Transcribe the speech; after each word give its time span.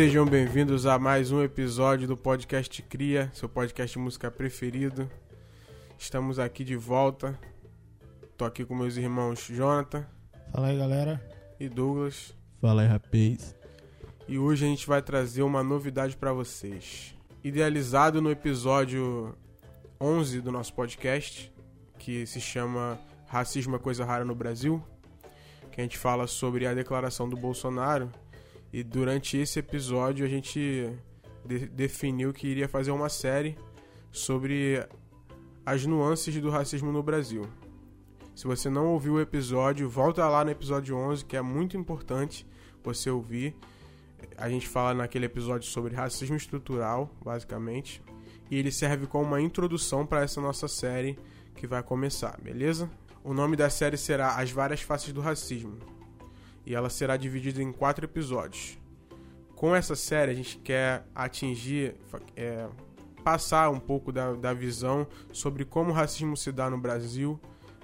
Sejam 0.00 0.24
bem-vindos 0.24 0.86
a 0.86 0.98
mais 0.98 1.30
um 1.30 1.42
episódio 1.42 2.08
do 2.08 2.16
podcast 2.16 2.80
Cria, 2.80 3.30
seu 3.34 3.50
podcast 3.50 3.98
de 3.98 4.02
música 4.02 4.30
preferido. 4.30 5.06
Estamos 5.98 6.38
aqui 6.38 6.64
de 6.64 6.74
volta. 6.74 7.38
Tô 8.34 8.46
aqui 8.46 8.64
com 8.64 8.74
meus 8.74 8.96
irmãos 8.96 9.46
Jonathan. 9.46 10.06
Fala 10.50 10.68
aí, 10.68 10.78
galera. 10.78 11.22
E 11.60 11.68
Douglas. 11.68 12.34
Fala 12.62 12.80
aí, 12.80 12.88
rapaz. 12.88 13.54
E 14.26 14.38
hoje 14.38 14.64
a 14.64 14.68
gente 14.68 14.86
vai 14.86 15.02
trazer 15.02 15.42
uma 15.42 15.62
novidade 15.62 16.16
para 16.16 16.32
vocês. 16.32 17.14
Idealizado 17.44 18.22
no 18.22 18.30
episódio 18.30 19.36
11 20.00 20.40
do 20.40 20.50
nosso 20.50 20.72
podcast, 20.72 21.52
que 21.98 22.24
se 22.24 22.40
chama 22.40 22.98
Racismo 23.26 23.76
é 23.76 23.78
Coisa 23.78 24.06
Rara 24.06 24.24
no 24.24 24.34
Brasil, 24.34 24.82
que 25.70 25.78
a 25.78 25.84
gente 25.84 25.98
fala 25.98 26.26
sobre 26.26 26.66
a 26.66 26.72
declaração 26.72 27.28
do 27.28 27.36
Bolsonaro. 27.36 28.10
E 28.72 28.82
durante 28.82 29.36
esse 29.36 29.58
episódio 29.58 30.24
a 30.24 30.28
gente 30.28 30.92
de 31.44 31.66
definiu 31.66 32.32
que 32.32 32.46
iria 32.46 32.68
fazer 32.68 32.90
uma 32.90 33.08
série 33.08 33.56
sobre 34.12 34.86
as 35.64 35.86
nuances 35.86 36.34
do 36.40 36.50
racismo 36.50 36.92
no 36.92 37.02
Brasil. 37.02 37.46
Se 38.34 38.46
você 38.46 38.70
não 38.70 38.86
ouviu 38.88 39.14
o 39.14 39.20
episódio, 39.20 39.88
volta 39.88 40.26
lá 40.28 40.44
no 40.44 40.50
episódio 40.50 40.96
11, 40.96 41.24
que 41.24 41.36
é 41.36 41.42
muito 41.42 41.76
importante 41.76 42.46
você 42.82 43.10
ouvir. 43.10 43.54
A 44.36 44.48
gente 44.48 44.68
fala 44.68 44.94
naquele 44.94 45.26
episódio 45.26 45.68
sobre 45.68 45.94
racismo 45.94 46.36
estrutural, 46.36 47.10
basicamente, 47.22 48.02
e 48.50 48.56
ele 48.56 48.70
serve 48.70 49.06
como 49.06 49.24
uma 49.24 49.40
introdução 49.40 50.06
para 50.06 50.22
essa 50.22 50.40
nossa 50.40 50.68
série 50.68 51.18
que 51.54 51.66
vai 51.66 51.82
começar, 51.82 52.38
beleza? 52.40 52.90
O 53.22 53.34
nome 53.34 53.56
da 53.56 53.68
série 53.68 53.96
será 53.96 54.36
As 54.36 54.50
Várias 54.50 54.80
Faces 54.80 55.12
do 55.12 55.20
Racismo, 55.20 55.78
e 56.70 56.74
ela 56.74 56.88
será 56.88 57.16
dividida 57.16 57.60
em 57.60 57.72
quatro 57.72 58.04
episódios. 58.04 58.78
Com 59.56 59.74
essa 59.74 59.96
série, 59.96 60.30
a 60.30 60.34
gente 60.34 60.56
quer 60.58 61.04
atingir, 61.12 61.96
é, 62.36 62.68
passar 63.24 63.70
um 63.70 63.80
pouco 63.80 64.12
da, 64.12 64.34
da 64.34 64.54
visão 64.54 65.04
sobre 65.32 65.64
como 65.64 65.90
o 65.90 65.92
racismo 65.92 66.36
se 66.36 66.52
dá 66.52 66.70
no 66.70 66.78
Brasil, 66.78 67.40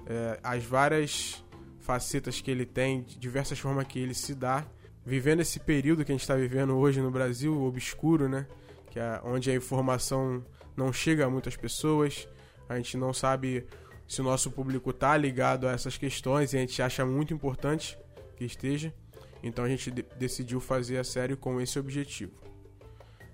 é, 0.07 0.39
as 0.41 0.62
várias 0.62 1.45
facetas 1.81 2.41
que 2.41 2.48
ele 2.48 2.64
tem, 2.64 3.03
diversas 3.03 3.59
formas 3.59 3.89
que 3.89 3.98
ele 3.98 4.14
se 4.14 4.37
dá, 4.37 4.64
vivendo 5.05 5.41
esse 5.41 5.59
período 5.59 6.05
que 6.05 6.12
a 6.12 6.14
gente 6.14 6.23
está 6.23 6.37
vivendo 6.37 6.77
hoje 6.77 7.01
no 7.01 7.11
Brasil, 7.11 7.61
obscuro, 7.64 8.29
né? 8.29 8.47
Que 8.89 9.01
é 9.01 9.20
onde 9.25 9.51
a 9.51 9.55
informação 9.57 10.45
não 10.77 10.92
chega 10.92 11.27
a 11.27 11.31
muitas 11.31 11.57
pessoas, 11.57 12.29
a 12.69 12.77
gente 12.77 12.97
não 12.97 13.12
sabe 13.12 13.67
se 14.07 14.20
o 14.20 14.25
nosso 14.25 14.48
público 14.48 14.91
está 14.91 15.17
ligado 15.17 15.67
a 15.67 15.73
essas 15.73 15.98
questões 15.98 16.53
e 16.53 16.57
a 16.57 16.61
gente 16.61 16.81
acha 16.81 17.05
muito 17.05 17.34
importante 17.34 17.98
que 18.37 18.45
esteja. 18.45 18.95
Então 19.42 19.65
a 19.65 19.69
gente 19.69 19.91
de 19.91 20.03
decidiu 20.19 20.61
fazer 20.61 20.98
a 20.98 21.05
série 21.05 21.37
com 21.37 21.61
esse 21.61 21.79
objetivo. 21.79 22.33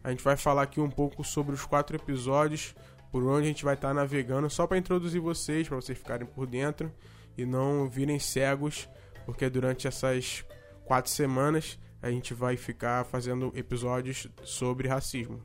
A 0.03 0.11
gente 0.11 0.22
vai 0.22 0.36
falar 0.36 0.62
aqui 0.62 0.81
um 0.81 0.91
pouco 0.91 1.22
sobre 1.22 1.55
os 1.55 1.64
quatro 1.64 1.97
episódios, 1.97 2.75
por 3.11 3.23
onde 3.25 3.45
a 3.45 3.48
gente 3.48 3.64
vai 3.64 3.75
estar 3.75 3.89
tá 3.89 3.95
navegando, 3.95 4.48
só 4.50 4.67
para 4.67 4.78
introduzir 4.78 5.20
vocês, 5.20 5.69
para 5.69 5.77
vocês 5.77 5.97
ficarem 5.97 6.27
por 6.27 6.47
dentro 6.47 6.92
e 7.36 7.45
não 7.45 7.89
virem 7.89 8.19
cegos, 8.19 8.89
porque 9.25 9.48
durante 9.48 9.86
essas 9.86 10.45
quatro 10.84 11.11
semanas 11.11 11.78
a 12.00 12.11
gente 12.11 12.34
vai 12.34 12.56
ficar 12.56 13.05
fazendo 13.05 13.53
episódios 13.55 14.27
sobre 14.42 14.89
racismo. 14.89 15.41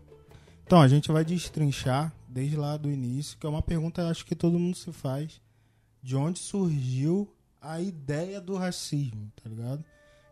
Então, 0.66 0.82
a 0.82 0.88
gente 0.88 1.12
vai 1.12 1.24
destrinchar 1.24 2.12
desde 2.28 2.58
lá 2.58 2.76
do 2.76 2.92
início, 2.92 3.38
que 3.38 3.46
é 3.46 3.50
uma 3.50 3.62
pergunta 3.62 4.10
acho 4.10 4.26
que 4.26 4.36
todo 4.36 4.60
mundo 4.60 4.76
se 4.76 4.92
faz, 4.92 5.40
de 6.02 6.16
onde 6.16 6.40
surgiu 6.40 7.32
a 7.68 7.82
ideia 7.82 8.40
do 8.40 8.56
racismo, 8.56 9.32
tá 9.36 9.50
ligado? 9.50 9.84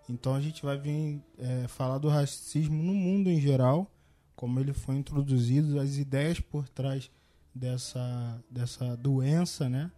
Então 0.09 0.33
a 0.33 0.41
gente 0.41 0.63
vai 0.63 0.77
vir 0.77 1.21
é, 1.37 1.67
falar 1.67 1.97
do 1.97 2.07
racismo 2.07 2.81
no 2.81 2.93
mundo 2.93 3.29
em 3.29 3.41
geral, 3.41 3.91
como 4.35 4.59
ele 4.59 4.73
foi 4.73 4.95
introduzido, 4.95 5.79
as 5.79 5.97
ideias 5.97 6.39
por 6.39 6.69
trás 6.69 7.11
dessa, 7.53 8.43
dessa 8.49 8.95
doença, 8.95 9.67
né? 9.67 9.91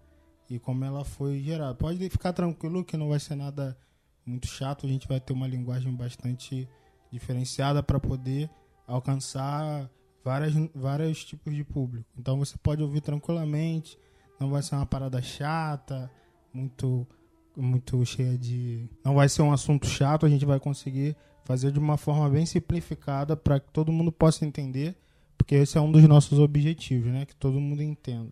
E 0.50 0.58
como 0.58 0.84
ela 0.84 1.04
foi 1.04 1.40
gerada. 1.42 1.76
Pode 1.76 2.10
ficar 2.10 2.34
tranquilo 2.34 2.84
que 2.84 2.98
não 2.98 3.10
vai 3.10 3.20
ser 3.20 3.36
nada 3.36 3.78
muito 4.26 4.48
chato, 4.48 4.86
a 4.86 4.90
gente 4.90 5.08
vai 5.08 5.20
ter 5.20 5.34
uma 5.34 5.48
linguagem 5.48 5.94
bastante 5.94 6.68
diferenciada 7.12 7.84
para 7.84 8.00
poder 8.00 8.50
alcançar 8.86 9.90
várias, 10.24 10.54
vários 10.74 11.24
tipos 11.24 11.54
de 11.54 11.64
público. 11.64 12.10
Então 12.18 12.38
você 12.38 12.58
pode 12.58 12.82
ouvir 12.82 13.02
tranquilamente, 13.02 13.98
não 14.40 14.50
vai 14.50 14.62
ser 14.62 14.76
uma 14.76 14.86
parada 14.86 15.22
chata, 15.22 16.12
muito 16.54 17.08
muito 17.58 18.06
cheia 18.06 18.38
de. 18.38 18.88
Não 19.04 19.16
vai 19.16 19.28
ser 19.28 19.42
um 19.42 19.52
assunto 19.52 19.88
chato, 19.88 20.26
a 20.26 20.30
gente 20.30 20.46
vai 20.46 20.60
conseguir 20.60 21.16
fazer 21.44 21.72
de 21.72 21.80
uma 21.80 21.98
forma 21.98 22.30
bem 22.30 22.46
simplificada 22.46 23.36
para 23.36 23.60
que 23.60 23.72
todo 23.72 23.92
mundo 23.92 24.12
possa 24.12 24.46
entender, 24.46 24.96
porque 25.38 25.56
esse 25.56 25.78
é 25.78 25.82
um 25.82 25.92
dos 25.92 26.04
nossos 26.04 26.40
objetivos, 26.40 27.12
né? 27.12 27.26
Que 27.26 27.36
todo 27.36 27.60
mundo 27.60 27.82
entenda. 27.82 28.32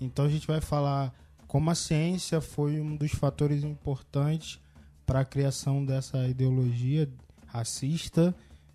Então 0.00 0.24
a 0.24 0.28
gente 0.28 0.46
vai 0.46 0.60
falar 0.60 1.14
como 1.46 1.70
a 1.70 1.74
ciência 1.74 2.40
foi 2.40 2.80
um 2.80 2.94
dos 2.94 3.12
fatores 3.12 3.64
importantes 3.64 4.60
para 5.06 5.20
a 5.20 5.24
criação 5.24 5.84
dessa 5.84 6.28
ideologia 6.28 7.08
racista 7.46 8.34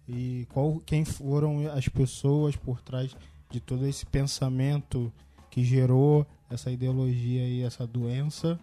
e 0.10 0.48
qual, 0.52 0.82
quem 0.86 1.06
foram 1.06 1.72
as 1.72 1.88
pessoas 1.88 2.56
por 2.56 2.82
trás 2.82 3.16
de 3.50 3.60
todo 3.60 3.86
esse 3.86 4.06
pensamento 4.06 5.14
que 5.52 5.64
gerou 5.64 6.26
essa 6.50 6.72
ideologia 6.72 7.48
e 7.48 7.62
essa 7.62 7.86
doença 7.86 8.60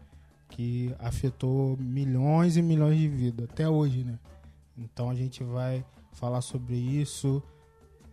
que 0.50 0.94
afetou 0.98 1.76
milhões 1.78 2.56
e 2.56 2.62
milhões 2.62 2.98
de 2.98 3.08
vidas 3.08 3.48
até 3.50 3.68
hoje, 3.68 4.04
né? 4.04 4.18
Então 4.76 5.08
a 5.08 5.14
gente 5.14 5.42
vai 5.42 5.84
falar 6.12 6.40
sobre 6.40 6.76
isso, 6.76 7.42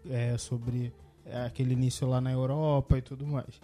é, 0.09 0.37
sobre 0.37 0.93
é, 1.25 1.45
aquele 1.45 1.73
início 1.73 2.07
lá 2.07 2.21
na 2.21 2.31
Europa 2.31 2.97
e 2.97 3.01
tudo 3.01 3.25
mais. 3.25 3.59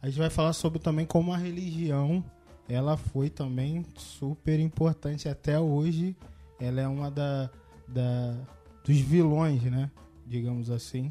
A 0.00 0.08
gente 0.08 0.18
vai 0.18 0.30
falar 0.30 0.52
sobre 0.52 0.78
também 0.78 1.06
como 1.06 1.32
a 1.32 1.36
religião 1.36 2.24
ela 2.68 2.96
foi 2.96 3.28
também 3.28 3.84
super 3.96 4.58
importante 4.58 5.28
até 5.28 5.58
hoje. 5.58 6.16
Ela 6.60 6.80
é 6.80 6.88
uma 6.88 7.10
da, 7.10 7.50
da 7.86 8.36
dos 8.84 8.98
vilões, 8.98 9.62
né? 9.64 9.90
Digamos 10.26 10.70
assim, 10.70 11.10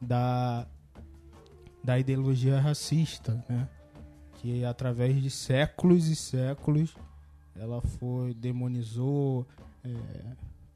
da 0.00 0.66
da 1.82 1.98
ideologia 1.98 2.60
racista, 2.60 3.42
né? 3.48 3.68
Que 4.38 4.64
através 4.64 5.20
de 5.20 5.30
séculos 5.30 6.08
e 6.08 6.16
séculos 6.16 6.94
ela 7.56 7.80
foi 7.80 8.34
demonizou, 8.34 9.46
é, 9.84 9.94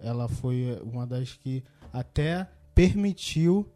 ela 0.00 0.28
foi 0.28 0.80
uma 0.82 1.06
das 1.06 1.34
que 1.34 1.62
até 1.92 2.48
permitiu 2.74 3.68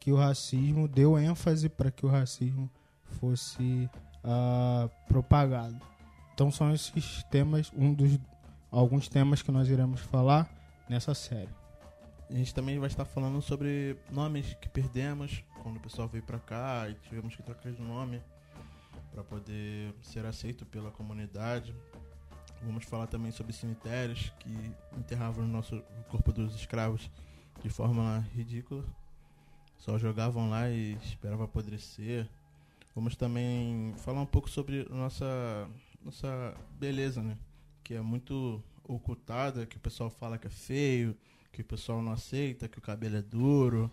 que 0.00 0.10
o 0.10 0.16
racismo 0.16 0.88
deu 0.88 1.18
ênfase 1.18 1.68
para 1.68 1.90
que 1.90 2.06
o 2.06 2.08
racismo 2.08 2.70
fosse 3.20 3.90
uh, 4.24 4.88
propagado. 5.06 5.78
Então 6.32 6.50
são 6.50 6.72
esses 6.72 7.22
temas, 7.24 7.70
um 7.76 7.92
dos 7.92 8.18
alguns 8.70 9.08
temas 9.08 9.42
que 9.42 9.50
nós 9.50 9.68
iremos 9.68 10.00
falar 10.00 10.48
nessa 10.88 11.14
série. 11.14 11.48
A 12.28 12.34
gente 12.34 12.54
também 12.54 12.78
vai 12.78 12.88
estar 12.88 13.04
falando 13.04 13.40
sobre 13.40 13.96
nomes 14.10 14.54
que 14.54 14.68
perdemos 14.68 15.44
quando 15.62 15.76
o 15.76 15.80
pessoal 15.80 16.08
veio 16.08 16.24
para 16.24 16.38
cá 16.38 16.88
e 16.88 16.94
tivemos 17.08 17.36
que 17.36 17.42
trocar 17.42 17.72
de 17.72 17.82
nome 17.82 18.20
para 19.16 19.24
poder 19.24 19.94
ser 20.02 20.26
aceito 20.26 20.66
pela 20.66 20.90
comunidade. 20.90 21.74
Vamos 22.62 22.84
falar 22.84 23.06
também 23.06 23.32
sobre 23.32 23.54
cemitérios 23.54 24.30
que 24.38 24.50
enterravam 24.98 25.44
o 25.44 25.48
nosso 25.48 25.76
o 25.76 26.04
corpo 26.10 26.34
dos 26.34 26.54
escravos 26.54 27.10
de 27.62 27.70
forma 27.70 28.18
ridícula. 28.34 28.84
Só 29.78 29.96
jogavam 29.96 30.50
lá 30.50 30.68
e 30.68 30.98
esperavam 31.02 31.46
apodrecer. 31.46 32.28
Vamos 32.94 33.16
também 33.16 33.94
falar 33.96 34.20
um 34.20 34.26
pouco 34.26 34.50
sobre 34.50 34.86
nossa 34.90 35.66
nossa 36.04 36.54
beleza, 36.78 37.22
né? 37.22 37.38
Que 37.82 37.94
é 37.94 38.02
muito 38.02 38.62
ocultada, 38.84 39.64
que 39.64 39.78
o 39.78 39.80
pessoal 39.80 40.10
fala 40.10 40.36
que 40.36 40.46
é 40.46 40.50
feio, 40.50 41.16
que 41.50 41.62
o 41.62 41.64
pessoal 41.64 42.02
não 42.02 42.12
aceita, 42.12 42.68
que 42.68 42.78
o 42.78 42.82
cabelo 42.82 43.16
é 43.16 43.22
duro, 43.22 43.90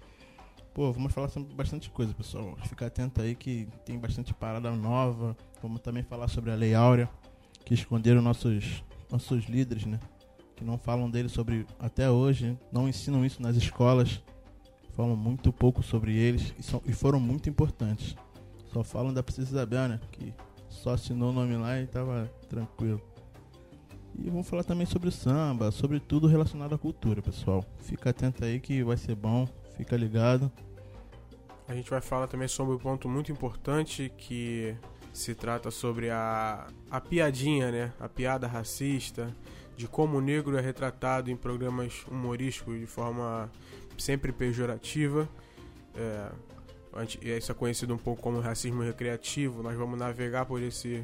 Pô, 0.74 0.92
vamos 0.92 1.14
falar 1.14 1.30
sobre 1.30 1.54
bastante 1.54 1.88
coisa, 1.92 2.16
pessoal. 2.16 2.58
Fica 2.68 2.88
atento 2.88 3.22
aí 3.22 3.36
que 3.36 3.68
tem 3.86 4.00
bastante 4.00 4.34
parada 4.34 4.72
nova. 4.72 5.38
Vamos 5.62 5.81
também 5.81 6.02
falar 6.02 6.28
sobre 6.28 6.50
a 6.50 6.56
Lei 6.56 6.74
Áurea, 6.74 7.08
que 7.64 7.75
esconderam 7.75 8.24
nossos, 8.24 8.84
nossos 9.12 9.46
líderes, 9.46 9.86
né? 9.86 10.00
Que 10.56 10.64
não 10.64 10.80
falam 10.80 11.12
dele 11.12 11.30
sobre 11.30 11.68
até 11.80 12.10
hoje, 12.10 12.58
não 12.72 12.90
ensinam 12.90 13.24
isso 13.24 13.40
nas 13.40 13.56
escolas. 13.56 14.24
Falam 14.96 15.16
muito 15.16 15.54
pouco 15.54 15.84
sobre 15.84 16.16
eles 16.16 16.56
e, 16.58 16.64
são, 16.64 16.81
e 16.88 16.92
foram 16.92 17.20
muito 17.20 17.48
importantes. 17.48 18.16
Só 18.72 18.84
falam 18.84 19.14
da 19.14 19.22
Princesa 19.22 19.50
Isabel, 19.50 19.88
né? 19.88 20.00
Que 20.12 20.34
só 20.70 20.94
assinou 20.94 21.30
o 21.30 21.34
nome 21.34 21.56
lá 21.56 21.80
e 21.80 21.86
tava 21.86 22.31
tranquilo. 22.50 23.00
E 24.18 24.28
vamos 24.28 24.48
falar 24.48 24.64
também 24.64 24.88
sobre 24.88 25.12
samba, 25.12 25.70
sobre 25.70 26.00
tudo 26.00 26.25
relacionado 26.25 26.74
à 26.74 26.80
cultura, 26.80 27.22
pessoal. 27.22 27.64
Fica 27.78 28.10
atento 28.10 28.44
aí 28.44 28.60
que 28.60 28.84
vai 28.84 28.98
ser 28.98 29.16
bom. 29.16 29.48
Fica 29.78 29.96
ligado. 29.96 30.52
A 31.68 31.74
gente 31.74 31.90
vai 31.90 32.02
falar 32.02 32.28
também 32.28 32.48
sobre 32.48 32.75
um 32.75 32.78
ponto 32.78 33.08
muito 33.08 33.31
importante 33.31 34.12
que 34.18 34.75
se 35.14 35.34
trata 35.36 35.72
sobre 35.72 36.10
a, 36.10 36.68
a 36.90 37.00
piadinha, 37.00 37.72
né? 37.72 37.94
A 38.00 38.10
piada 38.10 38.48
racista, 38.48 39.34
de 39.75 39.88
como 39.88 40.18
o 40.18 40.22
negro 40.22 40.58
é 40.58 40.62
retratado 40.62 41.31
em 41.31 41.36
programas 41.36 42.04
humorísticos 42.08 42.80
de 42.80 42.86
forma 42.86 43.50
sempre 43.98 44.31
pejorativa. 44.31 45.28
É, 45.96 46.31
isso 47.38 47.52
é 47.52 47.56
conhecido 47.56 47.94
um 47.94 47.98
pouco 47.98 48.22
como 48.22 48.40
racismo 48.40 48.81
recreativo. 48.84 49.64
Nós 49.64 49.75
vamos 49.78 49.98
navegar 49.98 50.46
por 50.46 50.62
esse, 50.62 51.04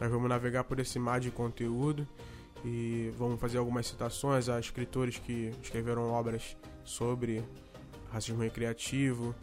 nós 0.00 0.10
vamos 0.10 0.28
navegar 0.28 0.64
por 0.64 0.78
esse 0.80 0.98
mar 0.98 1.20
de 1.20 1.30
conteúdo 1.30 2.06
e 2.64 3.12
vamos 3.16 3.40
fazer 3.40 3.58
algumas 3.58 3.86
citações 3.86 4.48
a 4.48 4.58
escritores 4.58 5.18
que 5.18 5.50
escreveram 5.62 6.10
obras 6.10 6.56
sobre 6.84 7.42
racismo 8.10 8.42
recreativo 8.42 9.34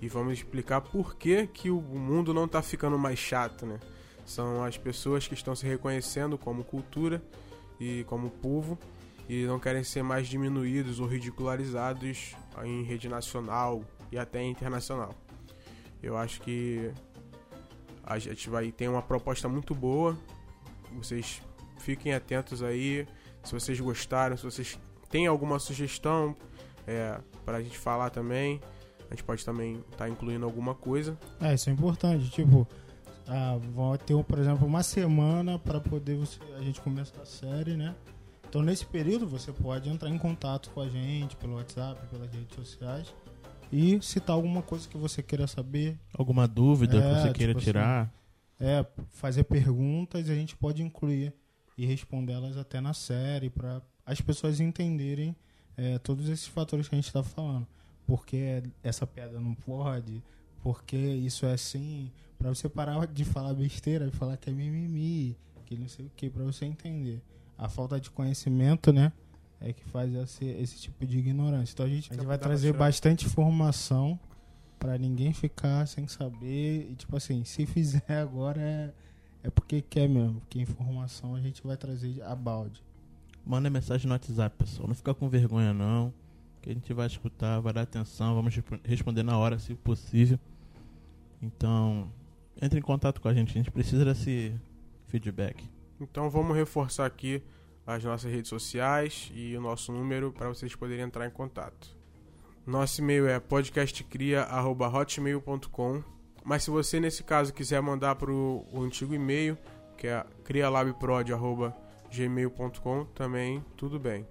e 0.00 0.08
vamos 0.08 0.34
explicar 0.34 0.80
por 0.80 1.16
que, 1.16 1.46
que 1.46 1.70
o 1.70 1.80
mundo 1.80 2.34
não 2.34 2.44
está 2.44 2.60
ficando 2.62 2.98
mais 2.98 3.18
chato, 3.18 3.64
né? 3.64 3.78
São 4.26 4.64
as 4.64 4.78
pessoas 4.78 5.28
que 5.28 5.34
estão 5.34 5.54
se 5.54 5.66
reconhecendo 5.66 6.38
como 6.38 6.64
cultura 6.64 7.22
e 7.78 8.04
como 8.04 8.30
povo 8.30 8.78
e 9.28 9.44
não 9.44 9.58
querem 9.58 9.84
ser 9.84 10.02
mais 10.02 10.28
diminuídos 10.28 11.00
ou 11.00 11.06
ridicularizados 11.06 12.34
em 12.64 12.82
rede 12.82 13.08
nacional 13.08 13.82
e 14.10 14.18
até 14.18 14.42
internacional. 14.42 15.14
Eu 16.02 16.16
acho 16.16 16.40
que 16.40 16.92
a 18.02 18.18
gente 18.18 18.50
vai 18.50 18.70
ter 18.70 18.88
uma 18.88 19.02
proposta 19.02 19.48
muito 19.48 19.74
boa. 19.74 20.16
Vocês 20.92 21.42
fiquem 21.78 22.12
atentos 22.14 22.62
aí. 22.62 23.06
Se 23.42 23.52
vocês 23.52 23.80
gostaram, 23.80 24.36
se 24.36 24.44
vocês 24.44 24.78
têm 25.10 25.26
alguma 25.26 25.58
sugestão 25.58 26.36
é, 26.86 27.18
para 27.44 27.58
a 27.58 27.62
gente 27.62 27.78
falar 27.78 28.10
também, 28.10 28.60
a 29.10 29.14
gente 29.14 29.24
pode 29.24 29.44
também 29.44 29.76
estar 29.76 29.96
tá 29.96 30.08
incluindo 30.08 30.44
alguma 30.44 30.74
coisa. 30.74 31.18
É, 31.40 31.54
isso 31.54 31.68
é 31.70 31.72
importante. 31.72 32.30
Tipo, 32.30 32.66
ah, 33.26 33.58
vão 33.72 33.96
ter, 33.96 34.22
por 34.24 34.38
exemplo, 34.38 34.66
uma 34.66 34.82
semana 34.82 35.58
para 35.58 35.80
poder 35.80 36.16
você, 36.16 36.38
a 36.56 36.60
gente 36.60 36.80
começar 36.80 37.20
a 37.22 37.26
série, 37.26 37.76
né? 37.76 37.94
Então, 38.48 38.62
nesse 38.62 38.86
período, 38.86 39.26
você 39.26 39.50
pode 39.52 39.88
entrar 39.88 40.08
em 40.08 40.18
contato 40.18 40.70
com 40.70 40.80
a 40.80 40.88
gente 40.88 41.34
pelo 41.36 41.54
WhatsApp, 41.54 42.00
pelas 42.06 42.30
redes 42.32 42.54
sociais 42.54 43.12
e 43.72 44.00
citar 44.00 44.36
alguma 44.36 44.62
coisa 44.62 44.88
que 44.88 44.96
você 44.96 45.22
queira 45.22 45.46
saber. 45.46 45.98
Alguma 46.16 46.46
dúvida 46.46 46.98
é, 46.98 47.00
que 47.00 47.20
você 47.20 47.32
queira 47.32 47.52
tipo 47.52 47.58
assim, 47.58 47.64
tirar. 47.64 48.02
Assim, 48.02 48.10
é, 48.60 48.86
fazer 49.10 49.44
perguntas 49.44 50.28
e 50.28 50.32
a 50.32 50.34
gente 50.34 50.56
pode 50.56 50.82
incluir 50.82 51.32
e 51.76 51.84
respondê-las 51.84 52.56
até 52.56 52.80
na 52.80 52.94
série 52.94 53.50
para 53.50 53.82
as 54.06 54.20
pessoas 54.20 54.60
entenderem 54.60 55.34
é, 55.76 55.98
todos 55.98 56.28
esses 56.28 56.46
fatores 56.46 56.88
que 56.88 56.94
a 56.94 56.98
gente 56.98 57.06
está 57.06 57.22
falando. 57.22 57.66
Porque 58.06 58.62
essa 58.82 59.06
piada 59.06 59.40
não 59.40 59.54
pode, 59.54 60.22
porque 60.62 60.96
isso 60.96 61.46
é 61.46 61.52
assim, 61.52 62.10
para 62.38 62.50
você 62.50 62.68
parar 62.68 63.06
de 63.06 63.24
falar 63.24 63.54
besteira, 63.54 64.10
de 64.10 64.16
falar 64.16 64.36
que 64.36 64.50
é 64.50 64.52
mimimi, 64.52 65.36
que 65.64 65.76
não 65.76 65.88
sei 65.88 66.06
o 66.06 66.10
que, 66.14 66.28
para 66.30 66.44
você 66.44 66.64
entender. 66.64 67.20
A 67.56 67.68
falta 67.68 67.98
de 68.00 68.10
conhecimento, 68.10 68.92
né? 68.92 69.12
É 69.60 69.72
que 69.72 69.84
faz 69.84 70.12
esse, 70.14 70.44
esse 70.44 70.78
tipo 70.78 71.06
de 71.06 71.18
ignorância. 71.18 71.72
Então 71.72 71.86
a 71.86 71.88
gente, 71.88 72.12
a 72.12 72.14
gente 72.14 72.26
vai 72.26 72.36
trazer 72.36 72.72
bastante 72.74 73.24
informação 73.24 74.18
para 74.78 74.98
ninguém 74.98 75.32
ficar 75.32 75.86
sem 75.86 76.06
saber. 76.06 76.90
E 76.90 76.94
tipo 76.94 77.16
assim, 77.16 77.44
se 77.44 77.64
fizer 77.64 78.02
agora 78.20 78.60
é, 78.60 78.92
é 79.44 79.50
porque 79.50 79.80
quer 79.80 80.08
mesmo. 80.08 80.40
Porque 80.40 80.60
informação 80.60 81.34
a 81.34 81.40
gente 81.40 81.62
vai 81.66 81.76
trazer 81.76 82.20
a 82.22 82.34
balde. 82.34 82.82
Manda 83.46 83.68
mensagem 83.68 84.06
no 84.06 84.14
WhatsApp, 84.14 84.56
pessoal. 84.56 84.88
Não 84.88 84.94
fica 84.94 85.12
com 85.14 85.28
vergonha 85.28 85.74
não. 85.74 86.14
Que 86.62 86.70
a 86.70 86.72
gente 86.72 86.94
vai 86.94 87.06
escutar, 87.06 87.60
vai 87.60 87.74
dar 87.74 87.82
atenção, 87.82 88.34
vamos 88.34 88.58
responder 88.84 89.22
na 89.22 89.36
hora, 89.36 89.58
se 89.58 89.74
possível. 89.74 90.40
Então, 91.42 92.10
entre 92.60 92.78
em 92.78 92.82
contato 92.82 93.20
com 93.20 93.28
a 93.28 93.34
gente, 93.34 93.50
a 93.50 93.52
gente 93.52 93.70
precisa 93.70 94.02
desse 94.02 94.54
feedback. 95.08 95.68
Então 96.00 96.30
vamos 96.30 96.56
reforçar 96.56 97.04
aqui 97.04 97.42
as 97.86 98.02
nossas 98.02 98.32
redes 98.32 98.48
sociais 98.48 99.30
e 99.34 99.54
o 99.56 99.60
nosso 99.60 99.92
número 99.92 100.32
para 100.32 100.48
vocês 100.48 100.74
poderem 100.74 101.04
entrar 101.04 101.26
em 101.26 101.30
contato. 101.30 101.94
Nosso 102.66 103.02
e-mail 103.02 103.28
é 103.28 103.38
podcastcria@hotmail.com. 103.38 106.02
Mas 106.42 106.62
se 106.62 106.70
você 106.70 106.98
nesse 106.98 107.22
caso 107.22 107.52
quiser 107.52 107.82
mandar 107.82 108.14
para 108.16 108.32
o 108.32 108.66
antigo 108.76 109.14
e-mail, 109.14 109.58
que 109.98 110.06
é 110.06 110.24
crialabprod@gmail.com, 112.14 113.04
também 113.06 113.64
tudo 113.76 113.98
bem. 113.98 114.26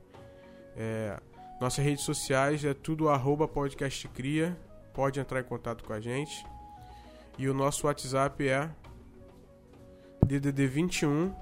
É, 0.75 1.19
nossas 1.59 1.83
redes 1.83 2.03
sociais 2.03 2.63
é 2.63 2.73
tudo 2.73 3.09
arroba 3.09 3.47
podcastcria. 3.47 4.57
Pode 4.93 5.19
entrar 5.19 5.41
em 5.41 5.43
contato 5.43 5.83
com 5.83 5.93
a 5.93 5.99
gente. 5.99 6.45
E 7.37 7.49
o 7.49 7.53
nosso 7.53 7.87
WhatsApp 7.87 8.47
é 8.47 8.69
DDD 10.25 10.67
21 10.67 11.33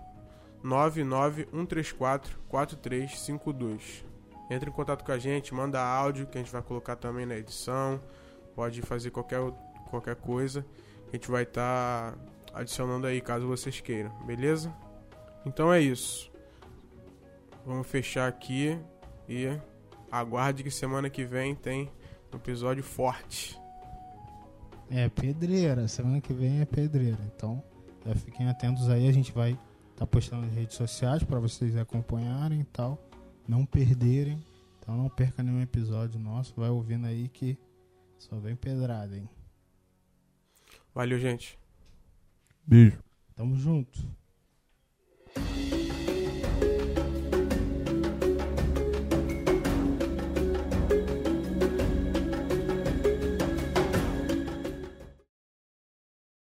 99134 0.63 2.39
4352. 2.47 4.05
Entre 4.49 4.69
em 4.69 4.73
contato 4.73 5.03
com 5.03 5.11
a 5.11 5.17
gente, 5.17 5.53
manda 5.53 5.81
áudio 5.81 6.27
que 6.27 6.37
a 6.37 6.41
gente 6.41 6.51
vai 6.51 6.61
colocar 6.61 6.95
também 6.95 7.25
na 7.25 7.35
edição. 7.35 8.01
Pode 8.55 8.81
fazer 8.81 9.11
qualquer, 9.11 9.39
qualquer 9.89 10.15
coisa. 10.15 10.65
A 11.07 11.15
gente 11.15 11.29
vai 11.29 11.43
estar 11.43 12.13
tá 12.13 12.59
adicionando 12.59 13.07
aí 13.07 13.21
caso 13.21 13.47
vocês 13.47 13.79
queiram, 13.79 14.11
beleza? 14.25 14.73
Então 15.45 15.73
é 15.73 15.79
isso. 15.81 16.30
Vamos 17.65 17.87
fechar 17.87 18.27
aqui 18.27 18.79
e 19.29 19.47
aguarde 20.11 20.63
que 20.63 20.71
semana 20.71 21.09
que 21.09 21.23
vem 21.23 21.55
tem 21.55 21.89
um 22.33 22.35
episódio 22.35 22.83
forte. 22.83 23.59
É 24.89 25.07
pedreira, 25.07 25.87
semana 25.87 26.19
que 26.19 26.33
vem 26.33 26.59
é 26.59 26.65
pedreira. 26.65 27.19
Então, 27.35 27.63
já 28.05 28.15
fiquem 28.15 28.49
atentos 28.49 28.89
aí, 28.89 29.07
a 29.07 29.11
gente 29.11 29.31
vai 29.31 29.51
estar 29.51 29.61
tá 29.97 30.07
postando 30.07 30.45
nas 30.45 30.53
redes 30.53 30.75
sociais 30.75 31.23
para 31.23 31.39
vocês 31.39 31.77
acompanharem 31.77 32.61
e 32.61 32.65
tal, 32.65 32.97
não 33.47 33.65
perderem. 33.65 34.43
Então 34.79 34.97
não 34.97 35.07
perca 35.09 35.43
nenhum 35.43 35.61
episódio 35.61 36.19
nosso, 36.19 36.53
vai 36.57 36.69
ouvindo 36.69 37.05
aí 37.05 37.29
que 37.29 37.57
só 38.17 38.37
vem 38.37 38.55
pedrada, 38.55 39.15
hein. 39.15 39.29
Valeu, 40.93 41.19
gente. 41.19 41.57
Beijo. 42.65 43.01
Tamo 43.35 43.55
junto. 43.55 43.99